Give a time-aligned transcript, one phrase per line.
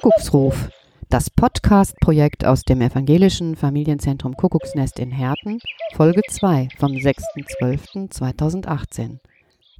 [0.00, 0.68] Kuckucksruf,
[1.08, 5.58] das Podcast-Projekt aus dem evangelischen Familienzentrum Kuckucksnest in Herten,
[5.96, 9.18] Folge 2 vom 6.12.2018.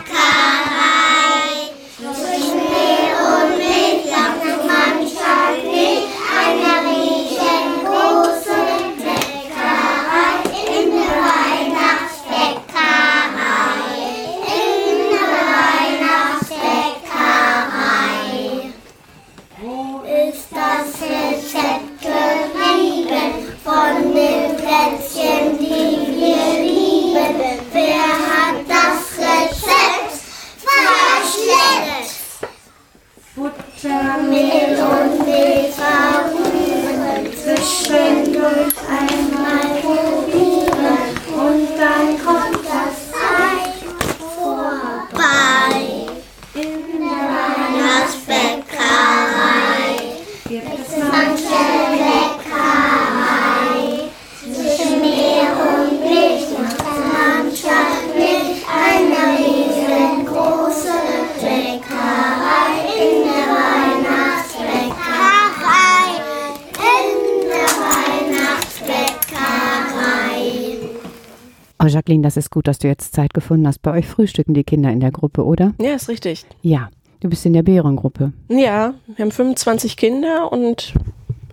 [71.88, 73.80] Oh, Jacqueline, das ist gut, dass du jetzt Zeit gefunden hast.
[73.80, 75.72] Bei euch frühstücken die Kinder in der Gruppe, oder?
[75.80, 76.44] Ja, ist richtig.
[76.60, 78.32] Ja, du bist in der Bärengruppe.
[78.48, 80.92] Ja, wir haben 25 Kinder und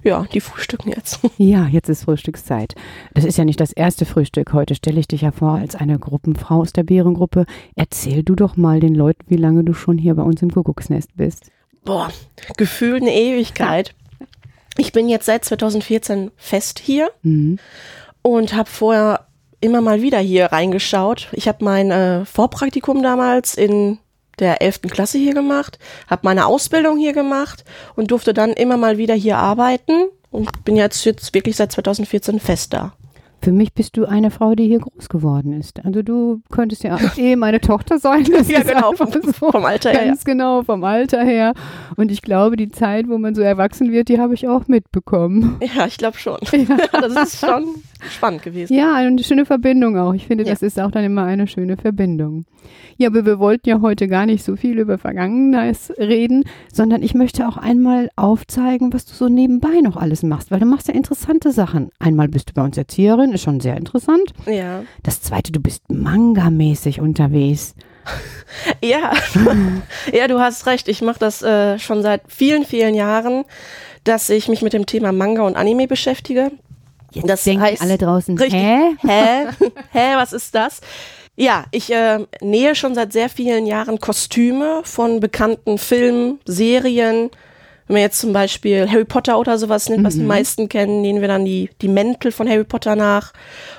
[0.03, 1.19] ja, die frühstücken jetzt.
[1.37, 2.75] Ja, jetzt ist Frühstückszeit.
[3.13, 4.51] Das ist ja nicht das erste Frühstück.
[4.53, 7.45] Heute stelle ich dich ja vor als eine Gruppenfrau aus der Bärengruppe.
[7.75, 11.15] Erzähl du doch mal den Leuten, wie lange du schon hier bei uns im Kuckucksnest
[11.15, 11.49] bist.
[11.85, 12.09] Boah,
[12.57, 13.95] gefühlt eine Ewigkeit.
[14.77, 17.57] Ich bin jetzt seit 2014 fest hier Mhm.
[18.21, 19.27] und habe vorher
[19.61, 21.27] immer mal wieder hier reingeschaut.
[21.31, 23.97] Ich habe mein äh, Vorpraktikum damals in
[24.39, 24.81] der 11.
[24.83, 25.79] Klasse hier gemacht,
[26.09, 27.63] habe meine Ausbildung hier gemacht
[27.95, 29.93] und durfte dann immer mal wieder hier arbeiten
[30.29, 32.93] und bin jetzt, jetzt wirklich seit 2014 fest da.
[33.41, 35.85] Für mich bist du eine Frau, die hier groß geworden ist.
[35.85, 38.23] Also du könntest ja eh meine Tochter sein.
[38.31, 39.51] Das Ja, genau, vom- so.
[39.51, 41.53] vom Alter her, Ganz genau, vom Alter her.
[41.95, 45.59] Und ich glaube, die Zeit, wo man so erwachsen wird, die habe ich auch mitbekommen.
[45.75, 46.39] Ja, ich glaube schon.
[46.91, 47.65] das ist schon
[48.11, 48.73] spannend gewesen.
[48.73, 50.13] Ja, eine schöne Verbindung auch.
[50.13, 50.51] Ich finde, Ja.
[50.51, 52.45] das ist auch dann immer eine schöne Verbindung.
[52.97, 57.13] Ja, aber wir wollten ja heute gar nicht so viel über Vergangenes reden, sondern ich
[57.13, 60.93] möchte auch einmal aufzeigen, was du so nebenbei noch alles machst, weil du machst ja
[60.93, 61.89] interessante Sachen.
[61.99, 64.31] Einmal bist du bei uns Erzieherin, ist schon sehr interessant.
[64.47, 64.83] Ja.
[65.03, 67.75] Das zweite, du bist Manga-mäßig unterwegs.
[68.83, 69.11] Ja,
[70.13, 70.87] ja, du hast recht.
[70.87, 73.43] Ich mache das äh, schon seit vielen, vielen Jahren,
[74.03, 76.51] dass ich mich mit dem Thema Manga und Anime beschäftige.
[77.15, 78.61] Jetzt Das denken heißt- alle draußen, Richtig.
[78.61, 78.95] hä?
[79.07, 79.47] Hä?
[79.91, 80.81] Hä, was ist das?
[81.37, 87.29] Ja, ich äh, nähe schon seit sehr vielen Jahren Kostüme von bekannten Filmen, Serien.
[87.87, 91.21] Wenn man jetzt zum Beispiel Harry Potter oder sowas nimmt, was die meisten kennen, nähen
[91.21, 93.31] wir dann die, die Mäntel von Harry Potter nach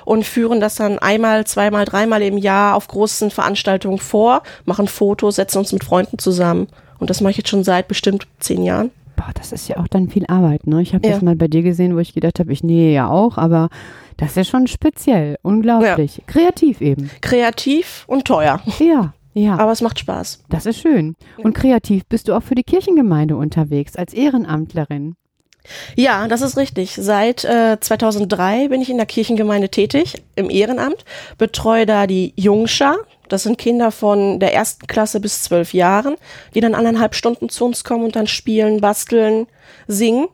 [0.05, 5.35] und führen das dann einmal, zweimal, dreimal im Jahr auf großen Veranstaltungen vor, machen Fotos,
[5.35, 6.67] setzen uns mit Freunden zusammen.
[6.99, 8.91] Und das mache ich jetzt schon seit bestimmt zehn Jahren.
[9.17, 10.81] Boah, das ist ja auch dann viel Arbeit, ne?
[10.81, 11.13] Ich habe Ja.
[11.15, 13.67] das mal bei dir gesehen, wo ich gedacht habe, ich nähe ja auch, aber
[14.15, 16.21] das ist schon speziell, unglaublich.
[16.27, 17.09] Kreativ eben.
[17.21, 18.61] Kreativ und teuer.
[18.79, 19.57] Ja, ja.
[19.59, 20.43] Aber es macht Spaß.
[20.49, 21.15] Das ist schön.
[21.37, 25.15] Und kreativ bist du auch für die Kirchengemeinde unterwegs als Ehrenamtlerin.
[25.95, 26.95] Ja, das ist richtig.
[26.99, 31.03] Seit äh, 2003 bin ich in der Kirchengemeinde tätig, im Ehrenamt,
[31.37, 32.97] betreue da die Jungschar.
[33.29, 36.15] Das sind Kinder von der ersten Klasse bis zwölf Jahren,
[36.53, 39.47] die dann anderthalb Stunden zu uns kommen und dann spielen, basteln,
[39.87, 40.27] singen.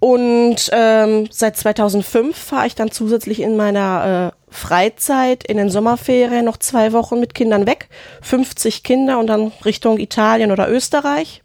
[0.00, 6.44] Und ähm, seit 2005 fahre ich dann zusätzlich in meiner äh, Freizeit in den Sommerferien
[6.44, 7.88] noch zwei Wochen mit Kindern weg.
[8.22, 11.42] 50 Kinder und dann Richtung Italien oder Österreich.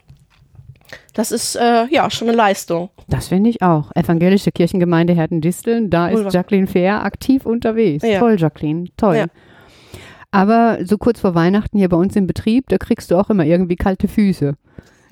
[1.13, 2.89] Das ist äh, ja schon eine Leistung.
[3.07, 3.91] Das finde ich auch.
[3.95, 6.33] Evangelische Kirchengemeinde Herten-Disteln, da ist.
[6.33, 8.03] Jacqueline Fair aktiv unterwegs.
[8.03, 8.19] Ja.
[8.19, 9.15] Toll, Jacqueline, toll.
[9.15, 9.25] Ja.
[10.31, 13.45] Aber so kurz vor Weihnachten hier bei uns im Betrieb, da kriegst du auch immer
[13.45, 14.55] irgendwie kalte Füße.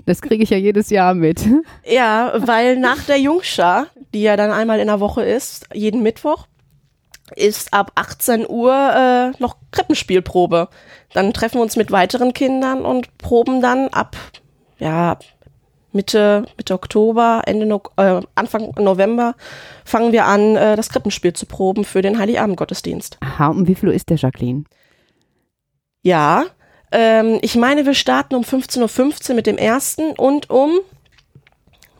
[0.07, 1.41] Das kriege ich ja jedes Jahr mit.
[1.85, 6.47] Ja, weil nach der Jungschar, die ja dann einmal in der Woche ist, jeden Mittwoch,
[7.35, 10.69] ist ab 18 Uhr äh, noch Krippenspielprobe.
[11.13, 14.15] Dann treffen wir uns mit weiteren Kindern und proben dann ab
[14.81, 15.17] ja,
[15.93, 19.35] Mitte, Mitte Oktober, Ende no äh, Anfang November
[19.83, 23.17] fangen wir an, äh, das Krippenspiel zu proben für den Heiligabend-Gottesdienst.
[23.19, 24.63] Aha, um wie viel Uhr ist der, Jacqueline?
[26.03, 26.45] Ja,
[26.91, 30.79] ähm, ich meine, wir starten um 15.15 Uhr mit dem ersten und um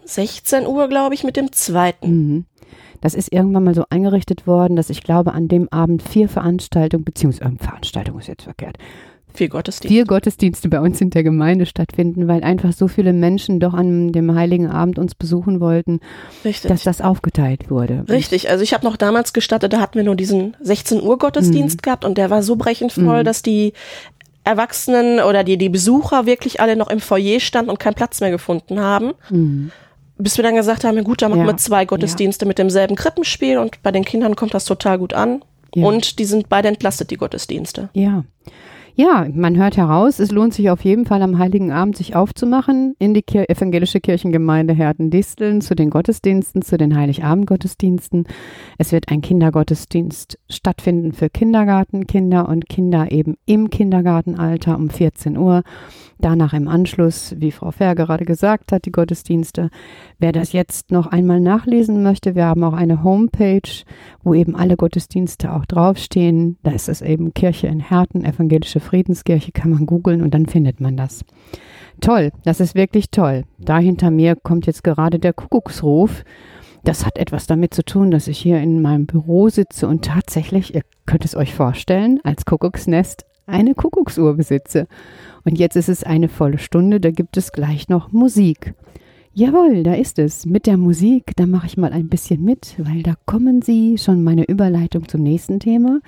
[0.06, 2.10] 16 Uhr, glaube ich, mit dem zweiten.
[2.10, 2.46] Mhm.
[3.02, 7.04] Das ist irgendwann mal so eingerichtet worden, dass ich glaube, an dem Abend vier Veranstaltungen,
[7.04, 8.78] beziehungsweise äh, Veranstaltung ist jetzt verkehrt,
[9.34, 9.88] Vier Gottesdienste.
[9.88, 14.12] vier Gottesdienste bei uns in der Gemeinde stattfinden, weil einfach so viele Menschen doch an
[14.12, 16.00] dem Heiligen Abend uns besuchen wollten,
[16.44, 16.70] Richtig.
[16.70, 18.06] dass das aufgeteilt wurde.
[18.10, 21.78] Richtig, also ich habe noch damals gestattet, da hatten wir nur diesen 16 Uhr Gottesdienst
[21.78, 21.82] Mhm.
[21.82, 23.74] gehabt und der war so brechend voll, dass die
[24.44, 28.32] Erwachsenen oder die, die Besucher wirklich alle noch im Foyer standen und keinen Platz mehr
[28.32, 29.14] gefunden haben.
[29.30, 29.72] Mhm.
[30.18, 33.58] Bis wir dann gesagt haben, gut, dann machen Ja, wir zwei Gottesdienste mit demselben Krippenspiel
[33.58, 35.44] und bei den Kindern kommt das total gut an.
[35.74, 35.86] Ja.
[35.86, 37.90] Und die sind beide entlastet, die Gottesdienste.
[37.94, 38.24] Ja.
[38.96, 42.94] Ja, man hört heraus, es lohnt sich auf jeden Fall am Heiligen Abend sich aufzumachen
[43.00, 48.28] in die Kir evangelische Kirchengemeinde Herten-Disteln zu den Gottesdiensten, zu den Heiligabend-Gottesdiensten.
[48.78, 55.64] Es wird ein Kindergottesdienst stattfinden für Kindergartenkinder und Kinder eben im Kindergartenalter um 14 Uhr.
[56.22, 59.72] Danach im Anschluss, wie Frau Fair gerade gesagt hat, die Gottesdienste.
[60.20, 63.62] Wer das jetzt noch einmal nachlesen möchte, wir haben auch eine Homepage,
[64.22, 66.58] wo eben alle Gottesdienste auch draufstehen.
[66.62, 70.82] Da ist es eben Kirche in Herten, evangelische Friedenskirche, kann man googeln und dann findet
[70.82, 71.24] man das.
[72.02, 73.44] Toll, das ist wirklich toll.
[73.60, 76.24] Da hinter mir kommt jetzt gerade der Kuckucksruf.
[76.84, 80.74] Das hat etwas damit zu tun, dass ich hier in meinem Büro sitze und tatsächlich,
[80.74, 84.88] ihr könnt es euch vorstellen, als Kuckucksnest eine Kuckucksuhr besitze.
[85.44, 88.74] Und jetzt ist es eine volle Stunde, da gibt es gleich noch Musik.
[89.34, 90.46] Jawohl, da ist es.
[90.46, 94.24] Mit der Musik, da mache ich mal ein bisschen mit, weil da kommen sie, schon
[94.24, 96.02] meine Überleitung zum nächsten Thema.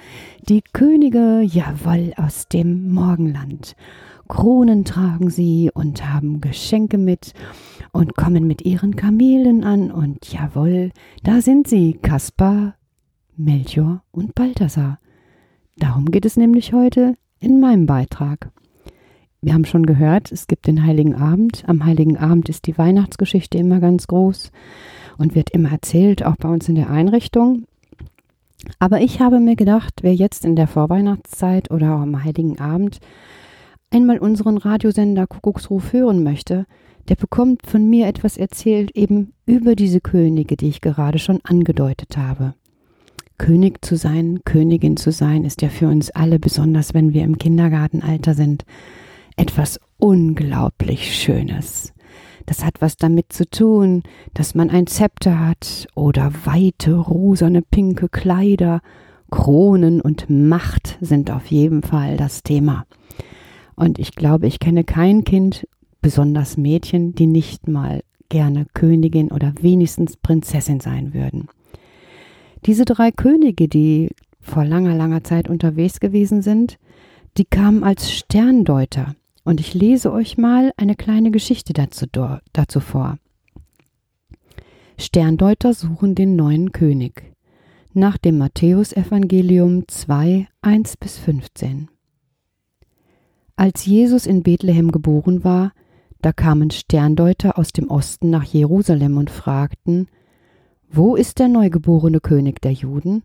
[0.50, 3.78] Die Könige, jawohl, aus dem Morgenland.
[4.28, 7.34] Kronen tragen sie und haben Geschenke mit
[7.94, 10.92] und kommen mit ihren Kamelen an und jawohl,
[11.24, 12.76] da sind sie, Kaspar,
[13.38, 15.00] Melchior und Balthasar.
[15.78, 18.52] Darum geht es nämlich heute in meinem Beitrag.
[19.44, 21.66] Wir haben schon gehört, es gibt den Heiligen Abend.
[21.68, 24.54] Am Heiligen Abend ist die Weihnachtsgeschichte immer ganz groß
[25.18, 27.66] und wird immer erzählt, auch bei uns in der Einrichtung.
[28.80, 33.00] Aber ich habe mir gedacht, wer jetzt in der Vorweihnachtszeit oder am Heiligen Abend
[33.92, 36.66] einmal unseren Radiosender Kuckucksruf hören möchte,
[37.10, 42.16] der bekommt von mir etwas erzählt eben über diese Könige, die ich gerade schon angedeutet
[42.16, 42.54] habe.
[43.38, 47.38] König zu sein, Königin zu sein, ist ja für uns alle, besonders wenn wir im
[47.38, 48.64] Kindergartenalter sind,
[49.36, 51.94] etwas unglaublich Schönes.
[52.46, 54.04] Das hat was damit zu tun,
[54.34, 58.82] dass man ein Zepter hat oder weite, rosane, pinke Kleider.
[59.32, 62.86] Kronen und Macht sind auf jeden Fall das Thema.
[63.76, 65.68] Und ich glaube, ich kenne kein Kind,
[66.02, 71.48] besonders Mädchen, die nicht mal gerne Königin oder wenigstens Prinzessin sein würden.
[72.66, 74.10] Diese drei Könige, die
[74.40, 76.78] vor langer, langer Zeit unterwegs gewesen sind,
[77.38, 79.16] die kamen als Sterndeuter.
[79.44, 82.06] Und ich lese euch mal eine kleine Geschichte dazu,
[82.54, 83.18] dazu vor.
[84.98, 87.34] Sterndeuter suchen den neuen König.
[87.94, 91.90] Nach dem Matthäusevangelium 2, 1 bis 15.
[93.56, 95.74] Als Jesus in Bethlehem geboren war,
[96.22, 100.08] da kamen Sterndeuter aus dem Osten nach Jerusalem und fragten,
[100.90, 103.24] Wo ist der neugeborene König der Juden?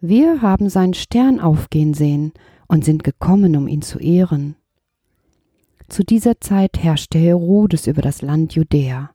[0.00, 2.32] Wir haben seinen Stern aufgehen sehen
[2.68, 4.56] und sind gekommen, um ihn zu ehren.
[5.88, 9.10] Zu dieser Zeit herrschte Herodes über das Land Judäa.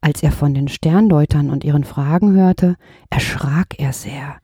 [0.00, 2.76] Als er von den Sterndeutern und ihren Fragen hörte,
[3.10, 4.38] erschrak er sehr,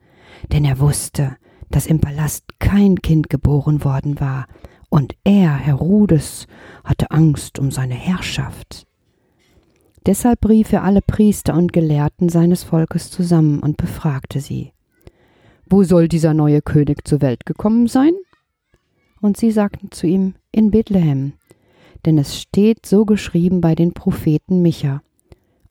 [0.52, 1.36] denn er wusste,
[1.70, 4.46] dass im Palast kein Kind geboren worden war,
[4.90, 6.46] und er, Herodes,
[6.84, 8.86] hatte Angst um seine Herrschaft.
[10.06, 14.72] Deshalb rief er alle Priester und Gelehrten seines Volkes zusammen und befragte sie.
[15.66, 18.12] Wo soll dieser neue König zur Welt gekommen sein?
[19.20, 21.34] Und sie sagten zu ihm, in Bethlehem,
[22.06, 25.02] denn es steht so geschrieben bei den Propheten Micha.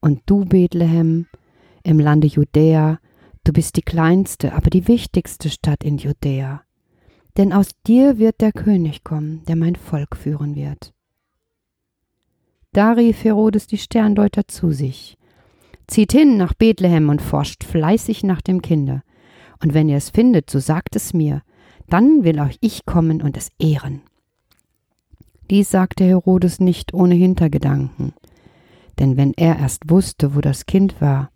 [0.01, 1.27] Und du, Bethlehem,
[1.83, 2.99] im Lande Judäa,
[3.43, 6.63] du bist die kleinste, aber die wichtigste Stadt in Judäa.
[7.37, 10.93] Denn aus dir wird der König kommen, der mein Volk führen wird.
[12.73, 15.17] Da rief Herodes die Sterndeuter zu sich.
[15.87, 19.01] Zieht hin nach Bethlehem und forscht fleißig nach dem Kinde.
[19.63, 21.41] Und wenn ihr es findet, so sagt es mir,
[21.89, 24.01] dann will auch ich kommen und es ehren.
[25.49, 28.13] Dies sagte Herodes nicht ohne Hintergedanken,
[28.99, 31.29] denn wenn er erst wusste, wo das Kind war,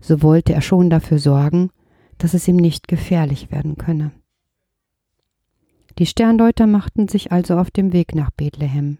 [0.00, 1.70] so wollte er schon dafür sorgen,
[2.18, 4.12] dass es ihm nicht gefährlich werden könne.
[5.98, 8.98] Die Sterndeuter machten sich also auf dem Weg nach Bethlehem,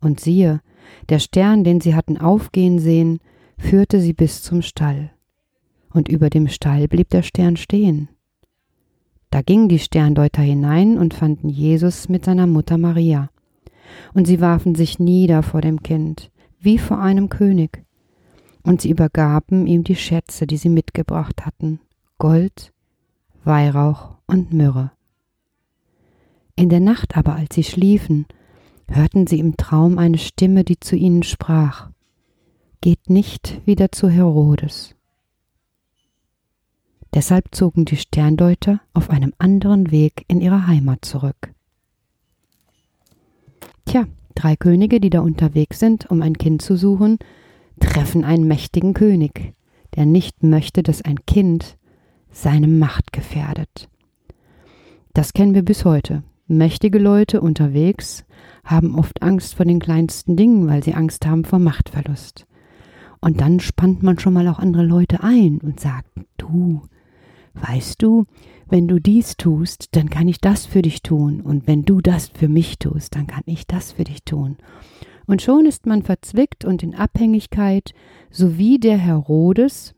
[0.00, 0.60] und siehe,
[1.08, 3.18] der Stern, den sie hatten aufgehen sehen,
[3.58, 5.10] führte sie bis zum Stall.
[5.90, 8.08] Und über dem Stall blieb der Stern stehen.
[9.30, 13.30] Da gingen die Sterndeuter hinein und fanden Jesus mit seiner Mutter Maria.
[14.14, 17.84] Und sie warfen sich nieder vor dem Kind, wie vor einem König.
[18.66, 21.78] und sie übergaben ihm die Schätze, die sie mitgebracht hatten,
[22.18, 22.72] Gold,
[23.44, 24.90] Weihrauch und Myrrhe.
[26.56, 28.26] In der Nacht aber, als sie schliefen,
[28.88, 31.90] hörten sie im Traum eine Stimme, die zu ihnen sprach
[32.80, 34.95] Geht nicht wieder zu Herodes.
[37.16, 41.54] Deshalb zogen die Sterndeuter auf einem anderen Weg in ihre Heimat zurück.
[43.86, 44.04] Tja,
[44.34, 47.18] drei Könige, die da unterwegs sind, um ein Kind zu suchen,
[47.80, 49.54] treffen einen mächtigen König,
[49.94, 51.78] der nicht möchte, dass ein Kind
[52.30, 53.88] seine Macht gefährdet.
[55.14, 56.22] Das kennen wir bis heute.
[56.46, 58.26] Mächtige Leute unterwegs
[58.62, 62.46] haben oft Angst vor den kleinsten Dingen, weil sie Angst haben vor Machtverlust.
[63.22, 66.82] Und dann spannt man schon mal auch andere Leute ein und sagt, du,
[67.60, 68.26] weißt du,
[68.68, 71.40] wenn du dies tust, dann kann ich das für dich tun.
[71.40, 74.56] Und wenn du das für mich tust, dann kann ich das für dich tun.
[75.26, 77.92] Und schon ist man verzwickt und in Abhängigkeit,
[78.30, 79.94] so wie der Herodes.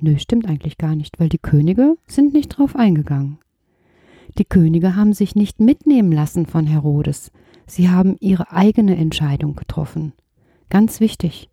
[0.00, 3.38] Nö, stimmt eigentlich gar nicht, weil die Könige sind nicht drauf eingegangen.
[4.38, 7.30] Die Könige haben sich nicht mitnehmen lassen von Herodes.
[7.66, 10.12] Sie haben ihre eigene Entscheidung getroffen.
[10.70, 11.50] Ganz wichtig.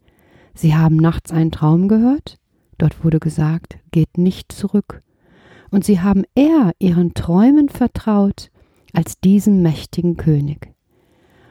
[0.53, 2.39] Sie haben nachts einen Traum gehört.
[2.77, 5.03] Dort wurde gesagt, geht nicht zurück.
[5.72, 8.52] Und sie haben eher ihren Träumen vertraut
[8.94, 10.74] als diesem mächtigen König.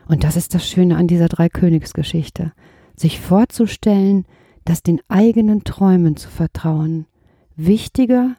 [0.09, 2.53] Und das ist das Schöne an dieser Dreikönigsgeschichte,
[2.97, 4.27] sich vorzustellen,
[4.65, 7.07] dass den eigenen Träumen zu vertrauen
[7.57, 8.37] wichtiger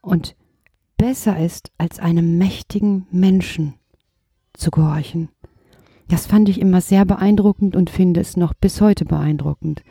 [0.00, 0.34] und
[0.96, 3.74] besser ist, als einem mächtigen Menschen
[4.54, 5.28] zu gehorchen.
[6.08, 9.82] Das fand ich immer sehr beeindruckend und finde es noch bis heute beeindruckend,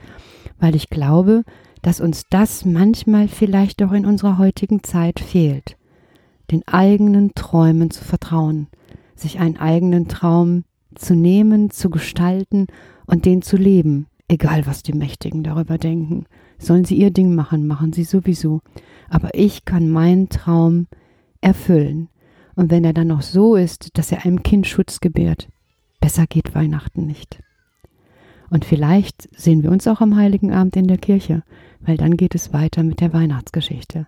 [0.60, 1.44] weil ich glaube,
[1.86, 5.78] dass uns das manchmal vielleicht auch in unserer heutigen Zeit fehlt,
[6.50, 8.70] den eigenen Träumen zu vertrauen,
[9.16, 10.64] sich einen eigenen Traum
[10.96, 12.66] zu nehmen, zu gestalten
[13.06, 16.26] und den zu leben, egal was die Mächtigen darüber denken.
[16.58, 18.62] Sollen sie ihr Ding machen, machen sie sowieso.
[19.08, 20.88] Aber ich kann meinen Traum
[21.40, 22.10] erfüllen.
[22.56, 25.50] Und wenn er dann noch so ist, dass er einem Kind Schutz gebärt,
[26.00, 27.44] besser geht Weihnachten nicht.
[28.50, 31.44] Und vielleicht sehen wir uns auch am Heiligen Abend in der Kirche,
[31.82, 34.08] weil dann geht es weiter mit der Weihnachtsgeschichte.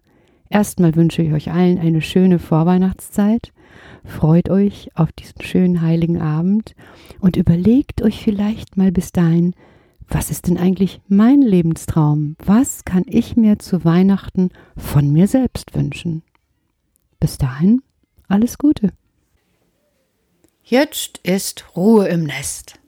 [0.50, 3.52] Erstmal wünsche ich euch allen eine schöne Vorweihnachtszeit
[4.04, 6.76] Freut euch auf diesen schönen heiligen Abend
[7.20, 9.54] und überlegt euch vielleicht mal bis dahin,
[10.08, 12.38] was ist denn eigentlich mein Lebenstraum?
[12.44, 16.24] Was kann ich mir zu Weihnachten von mir selbst wünschen?
[17.20, 17.82] Bis dahin,
[18.30, 18.94] alles Gute.
[20.64, 22.80] Jetzt ist Ruhe im Nest.